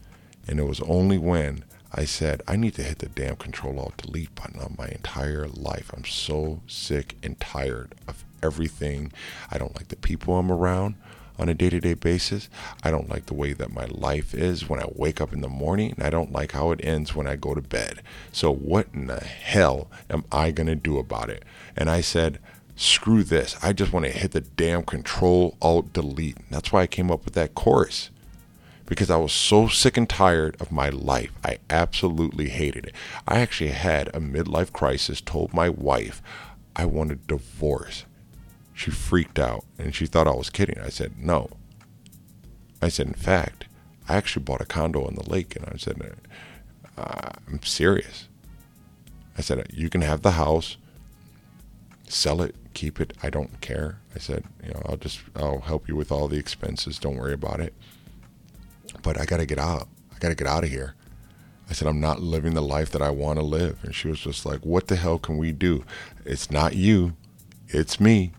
And 0.47 0.61
it 0.61 0.65
was 0.65 0.81
only 0.81 1.19
when 1.19 1.65
I 1.93 2.05
said, 2.05 2.43
I 2.47 2.57
need 2.57 2.75
to 2.75 2.83
hit 2.83 2.99
the 2.99 3.07
damn 3.07 3.37
control 3.37 3.81
alt 3.81 3.97
delete 3.97 4.35
button 4.35 4.61
on 4.61 4.77
my 4.79 4.89
entire 4.89 5.49
life. 5.49 5.91
I'm 5.97 6.05
so 6.05 6.61
sick 6.67 7.17
and 7.23 7.39
tired 7.41 7.95
of 8.07 8.25
everything. 8.43 9.13
I 9.51 9.59
don't 9.59 9.75
like 9.75 9.89
the 9.89 9.97
people 9.97 10.39
I'm 10.39 10.53
around 10.53 10.97
on 11.39 11.49
a 11.49 11.55
day 11.55 11.71
to 11.71 11.81
day 11.81 11.95
basis. 11.95 12.49
I 12.83 12.91
don't 12.91 13.09
like 13.09 13.27
the 13.27 13.35
way 13.35 13.53
that 13.53 13.73
my 13.73 13.87
life 13.87 14.35
is 14.35 14.69
when 14.69 14.81
I 14.81 14.89
wake 14.95 15.21
up 15.21 15.33
in 15.33 15.41
the 15.41 15.49
morning, 15.49 15.93
and 15.93 16.03
I 16.03 16.11
don't 16.11 16.33
like 16.33 16.53
how 16.53 16.71
it 16.71 16.85
ends 16.85 17.15
when 17.15 17.27
I 17.27 17.37
go 17.37 17.55
to 17.55 17.63
bed. 17.63 18.03
So, 18.33 18.53
what 18.53 18.89
in 18.93 19.07
the 19.07 19.21
hell 19.21 19.91
am 20.11 20.25
I 20.33 20.51
going 20.51 20.67
to 20.69 20.77
do 20.77 20.99
about 20.99 21.31
it? 21.31 21.45
And 21.77 21.91
I 21.91 22.01
said, 22.01 22.39
screw 22.77 23.25
this. 23.25 23.57
I 23.63 23.73
just 23.73 23.93
want 23.93 24.05
to 24.05 24.13
hit 24.13 24.33
the 24.33 24.43
damn 24.43 24.85
control 24.85 25.57
alt 25.61 25.93
delete. 25.93 26.37
That's 26.51 26.73
why 26.73 26.83
I 26.83 26.87
came 26.87 27.11
up 27.11 27.25
with 27.25 27.35
that 27.35 27.55
course. 27.55 28.11
Because 28.85 29.11
I 29.11 29.17
was 29.17 29.33
so 29.33 29.67
sick 29.67 29.97
and 29.97 30.09
tired 30.09 30.61
of 30.61 30.71
my 30.71 30.91
life. 30.91 31.33
I 31.43 31.59
absolutely 31.69 32.51
hated 32.51 32.87
it. 32.87 32.95
I 33.27 33.41
actually 33.41 33.71
had 33.71 34.09
a 34.09 34.21
midlife 34.21 34.73
crisis, 34.73 35.21
told 35.21 35.53
my 35.53 35.69
wife 35.69 36.23
I 36.77 36.85
wanted 36.85 37.21
a 37.25 37.27
divorce. 37.27 38.05
She 38.75 38.91
freaked 38.91 39.39
out 39.39 39.65
and 39.79 39.95
she 39.95 40.07
thought 40.07 40.29
I 40.29 40.35
was 40.35 40.51
kidding. 40.51 40.79
I 40.79 40.91
said, 40.91 41.19
no. 41.19 41.51
I 42.81 42.89
said, 42.89 43.09
in 43.09 43.15
fact, 43.15 43.65
I 44.09 44.17
actually 44.17 44.45
bought 44.45 44.61
a 44.61 44.67
condo 44.67 45.05
on 45.05 45.15
the 45.15 45.29
lake. 45.29 45.57
And 45.57 45.67
I 45.67 45.79
said, 45.79 46.01
uh, 46.97 47.31
I'm 47.49 47.63
serious. 47.63 48.29
I 49.37 49.41
said, 49.41 49.67
you 49.73 49.89
can 49.89 50.03
have 50.03 50.23
the 50.23 50.33
house, 50.33 50.77
sell 52.07 52.41
it, 52.43 52.55
keep 52.77 53.01
it. 53.01 53.17
I 53.23 53.31
don't 53.31 53.61
care. 53.61 54.01
I 54.15 54.19
said, 54.19 54.45
you 54.63 54.71
know, 54.73 54.83
I'll 54.85 54.99
just 54.99 55.21
I'll 55.35 55.61
help 55.61 55.89
you 55.89 55.97
with 55.97 56.13
all 56.13 56.29
the 56.29 56.37
expenses. 56.37 56.99
Don't 56.99 57.17
worry 57.17 57.33
about 57.33 57.59
it. 57.59 57.75
But 59.03 59.19
I 59.19 59.25
got 59.25 59.39
to 59.39 59.47
get 59.47 59.59
out. 59.59 59.89
I 60.15 60.19
got 60.19 60.29
to 60.29 60.35
get 60.35 60.47
out 60.47 60.63
of 60.63 60.71
here. 60.71 60.95
I 61.69 61.73
said, 61.73 61.89
I'm 61.89 62.01
not 62.01 62.21
living 62.21 62.55
the 62.55 62.63
life 62.63 62.91
that 62.93 63.03
I 63.03 63.11
want 63.11 63.39
to 63.39 63.45
live. 63.45 63.83
And 63.83 63.95
she 63.95 64.09
was 64.09 64.21
just 64.21 64.45
like, 64.47 64.65
What 64.65 64.87
the 64.89 64.97
hell 64.97 65.19
can 65.19 65.39
we 65.39 65.53
do? 65.53 65.85
It's 66.25 66.51
not 66.51 66.77
you, 66.77 67.17
it's 67.69 67.99
me. 67.99 68.33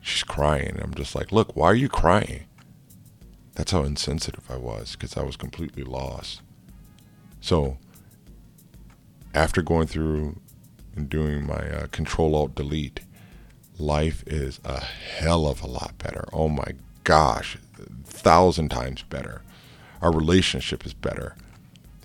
She's 0.00 0.24
crying. 0.24 0.78
I'm 0.82 0.94
just 0.94 1.14
like, 1.14 1.30
Look, 1.30 1.56
why 1.56 1.66
are 1.68 1.76
you 1.76 1.88
crying? 1.88 2.44
That's 3.54 3.70
how 3.70 3.84
insensitive 3.84 4.50
I 4.50 4.56
was 4.56 4.92
because 4.92 5.16
I 5.16 5.22
was 5.22 5.36
completely 5.36 5.84
lost. 5.84 6.42
So, 7.40 7.78
after 9.34 9.62
going 9.62 9.86
through 9.86 10.40
and 10.96 11.08
doing 11.08 11.46
my 11.46 11.70
uh, 11.70 11.86
Control 11.88 12.34
Alt 12.34 12.54
Delete, 12.54 13.00
life 13.82 14.22
is 14.26 14.60
a 14.64 14.80
hell 14.80 15.46
of 15.46 15.62
a 15.62 15.66
lot 15.66 15.98
better. 15.98 16.24
Oh 16.32 16.48
my 16.48 16.72
gosh, 17.04 17.58
thousand 18.04 18.70
times 18.70 19.02
better. 19.02 19.42
Our 20.00 20.12
relationship 20.12 20.86
is 20.86 20.94
better. 20.94 21.36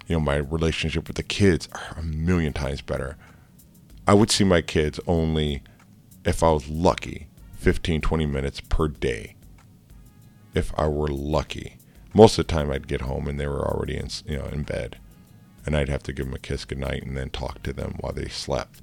You 0.07 0.15
know, 0.15 0.19
my 0.21 0.37
relationship 0.37 1.07
with 1.07 1.17
the 1.17 1.23
kids 1.23 1.69
are 1.73 1.95
a 1.97 2.03
million 2.03 2.53
times 2.53 2.81
better. 2.81 3.17
I 4.07 4.13
would 4.13 4.31
see 4.31 4.43
my 4.43 4.61
kids 4.61 4.99
only, 5.05 5.61
if 6.25 6.41
I 6.41 6.51
was 6.51 6.67
lucky, 6.69 7.27
15, 7.57 8.01
20 8.01 8.25
minutes 8.25 8.61
per 8.61 8.87
day. 8.87 9.35
If 10.53 10.73
I 10.77 10.87
were 10.87 11.09
lucky. 11.09 11.77
Most 12.13 12.39
of 12.39 12.47
the 12.47 12.53
time 12.53 12.71
I'd 12.71 12.87
get 12.87 13.01
home 13.01 13.27
and 13.27 13.39
they 13.39 13.47
were 13.47 13.67
already 13.67 13.97
in, 13.97 14.09
you 14.25 14.37
know, 14.37 14.45
in 14.45 14.63
bed. 14.63 14.97
And 15.65 15.75
I'd 15.75 15.89
have 15.89 16.03
to 16.03 16.13
give 16.13 16.25
them 16.25 16.35
a 16.35 16.39
kiss 16.39 16.63
goodnight 16.65 17.03
and 17.03 17.17
then 17.17 17.29
talk 17.29 17.61
to 17.63 17.73
them 17.73 17.97
while 17.99 18.13
they 18.13 18.29
slept, 18.29 18.81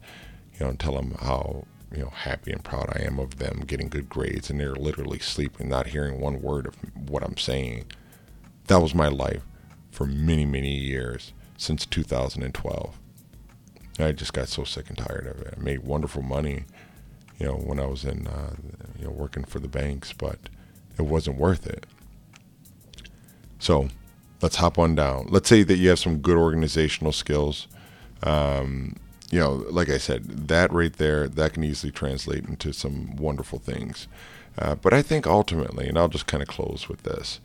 you 0.53 0.61
know, 0.61 0.69
and 0.71 0.79
tell 0.79 0.95
them 0.95 1.17
how, 1.21 1.65
you 1.95 2.03
know, 2.03 2.11
happy 2.11 2.53
and 2.53 2.65
proud 2.65 2.91
I 2.95 3.03
am 3.03 3.19
of 3.19 3.39
them 3.39 3.63
getting 3.67 3.89
good 3.89 4.09
grades 4.09 4.51
and 4.51 4.59
they're 4.59 4.75
literally 4.75 5.19
sleeping, 5.19 5.69
not 5.69 5.89
hearing 5.89 6.21
one 6.21 6.43
word 6.43 6.67
of 6.67 6.75
what 7.09 7.23
I'm 7.23 7.37
saying. 7.37 7.87
That 8.67 8.83
was 8.83 8.95
my 8.95 9.09
life 9.09 9.43
for 9.91 10.07
many, 10.07 10.45
many 10.45 10.75
years 10.75 11.33
since 11.57 11.87
2012. 11.87 12.99
I 13.99 14.13
just 14.13 14.33
got 14.33 14.49
so 14.49 14.65
sick 14.65 14.89
and 14.89 14.99
tired 14.99 15.27
of 15.27 15.41
it. 15.41 15.55
I 15.57 15.61
made 15.63 15.85
wonderful 15.85 16.23
money, 16.23 16.65
you 17.39 17.47
know, 17.47 17.55
when 17.55 17.79
I 17.79 17.87
was 17.87 18.05
in, 18.05 18.27
uh, 18.27 18.55
you 18.99 19.05
know, 19.05 19.13
working 19.13 19.45
for 19.45 19.61
the 19.61 19.69
banks, 19.69 20.13
but 20.13 20.39
it 20.99 21.03
wasn't 21.03 21.39
worth 21.39 21.67
it. 21.67 21.87
So 23.61 23.89
let's 24.43 24.57
hop 24.57 24.79
on 24.79 24.97
down. 24.97 25.29
Let's 25.31 25.49
say 25.49 25.63
that 25.63 25.77
you 25.77 25.91
have 25.91 25.99
some 26.01 26.19
good 26.19 26.37
organizational 26.37 27.13
skills. 27.13 27.69
Um, 28.23 28.97
you 29.31 29.41
know, 29.41 29.65
like 29.71 29.89
I 29.89 29.99
said, 29.99 30.49
that 30.49 30.73
right 30.73 30.93
there, 30.93 31.29
that 31.29 31.55
can 31.55 31.65
easily 31.65 31.91
translate 31.91 32.45
into 32.45 32.73
some 32.73 33.17
wonderful 33.17 33.59
things. 33.59 34.07
Uh, 34.59 34.75
but 34.75 34.93
I 34.93 35.03
think 35.03 35.27
ultimately, 35.27 35.89
and 35.89 35.99
I'll 35.99 36.09
just 36.09 36.27
kind 36.27 36.43
of 36.43 36.49
close 36.49 36.89
with 36.89 37.03
this, 37.03 37.41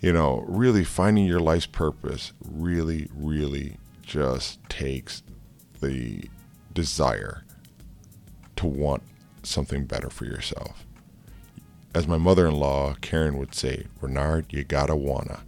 you 0.00 0.12
know, 0.12 0.44
really 0.48 0.84
finding 0.84 1.26
your 1.26 1.40
life's 1.40 1.66
purpose 1.66 2.32
really, 2.44 3.08
really 3.14 3.76
just 4.02 4.58
takes 4.68 5.22
the 5.80 6.28
desire 6.72 7.44
to 8.56 8.66
want 8.66 9.02
something 9.42 9.84
better 9.84 10.10
for 10.10 10.24
yourself. 10.24 10.86
As 11.94 12.08
my 12.08 12.16
mother 12.16 12.46
in 12.46 12.54
law, 12.54 12.94
Karen, 13.00 13.38
would 13.38 13.54
say, 13.54 13.86
Renard, 14.00 14.52
you 14.52 14.64
gotta 14.64 14.96
wanna. 14.96 15.44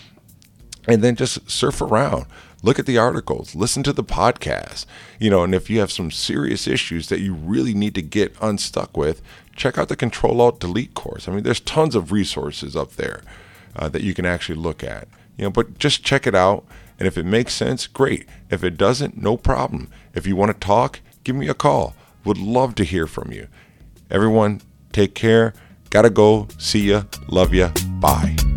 and 0.89 1.05
then 1.05 1.15
just 1.15 1.51
surf 1.51 1.83
around. 1.83 2.25
Look 2.63 2.79
at 2.79 2.87
the 2.87 2.99
articles, 2.99 3.55
listen 3.55 3.83
to 3.85 3.93
the 3.93 4.05
podcast. 4.05 4.87
You 5.19 5.31
know, 5.31 5.45
and 5.45 5.55
if 5.55 5.71
you 5.71 5.81
have 5.81 5.93
some 5.93 6.11
serious 6.11 6.67
issues 6.67 7.09
that 7.09 7.21
you 7.21 7.35
really 7.35 7.75
need 7.75 7.95
to 7.95 8.03
get 8.03 8.35
unstuck 8.41 8.97
with, 8.97 9.23
check 9.55 9.79
out 9.79 9.89
the 9.89 9.97
Control 9.97 10.41
Alt 10.41 10.61
Delete 10.61 10.95
course. 10.95 11.29
I 11.29 11.33
mean, 11.33 11.45
there's 11.45 11.61
tons 11.61 11.95
of 11.95 12.13
resources 12.13 12.75
up 12.75 12.97
there 12.97 13.23
uh, 13.77 13.89
that 13.91 14.03
you 14.03 14.15
can 14.15 14.27
actually 14.27 14.59
look 14.59 14.83
at. 14.83 15.09
You 15.37 15.45
know, 15.45 15.51
but 15.51 15.79
just 15.79 16.03
check 16.03 16.27
it 16.27 16.35
out 16.35 16.65
and 16.99 17.07
if 17.07 17.17
it 17.17 17.25
makes 17.25 17.55
sense, 17.55 17.87
great. 17.87 18.27
If 18.51 18.65
it 18.65 18.77
doesn't, 18.77 19.21
no 19.23 19.37
problem. 19.37 19.89
If 20.15 20.27
you 20.27 20.35
want 20.35 20.53
to 20.53 20.67
talk, 20.67 21.01
give 21.25 21.37
me 21.37 21.49
a 21.49 21.55
call. 21.55 21.95
Would 22.25 22.39
love 22.39 22.75
to 22.77 22.85
hear 22.85 23.07
from 23.07 23.31
you. 23.31 23.47
Everyone, 24.11 24.61
take 24.93 25.15
care. 25.15 25.55
Gotta 25.91 26.11
go. 26.11 26.49
See 26.59 26.91
ya. 26.91 27.05
Love 27.29 27.55
ya. 27.55 27.71
Bye. 28.01 28.48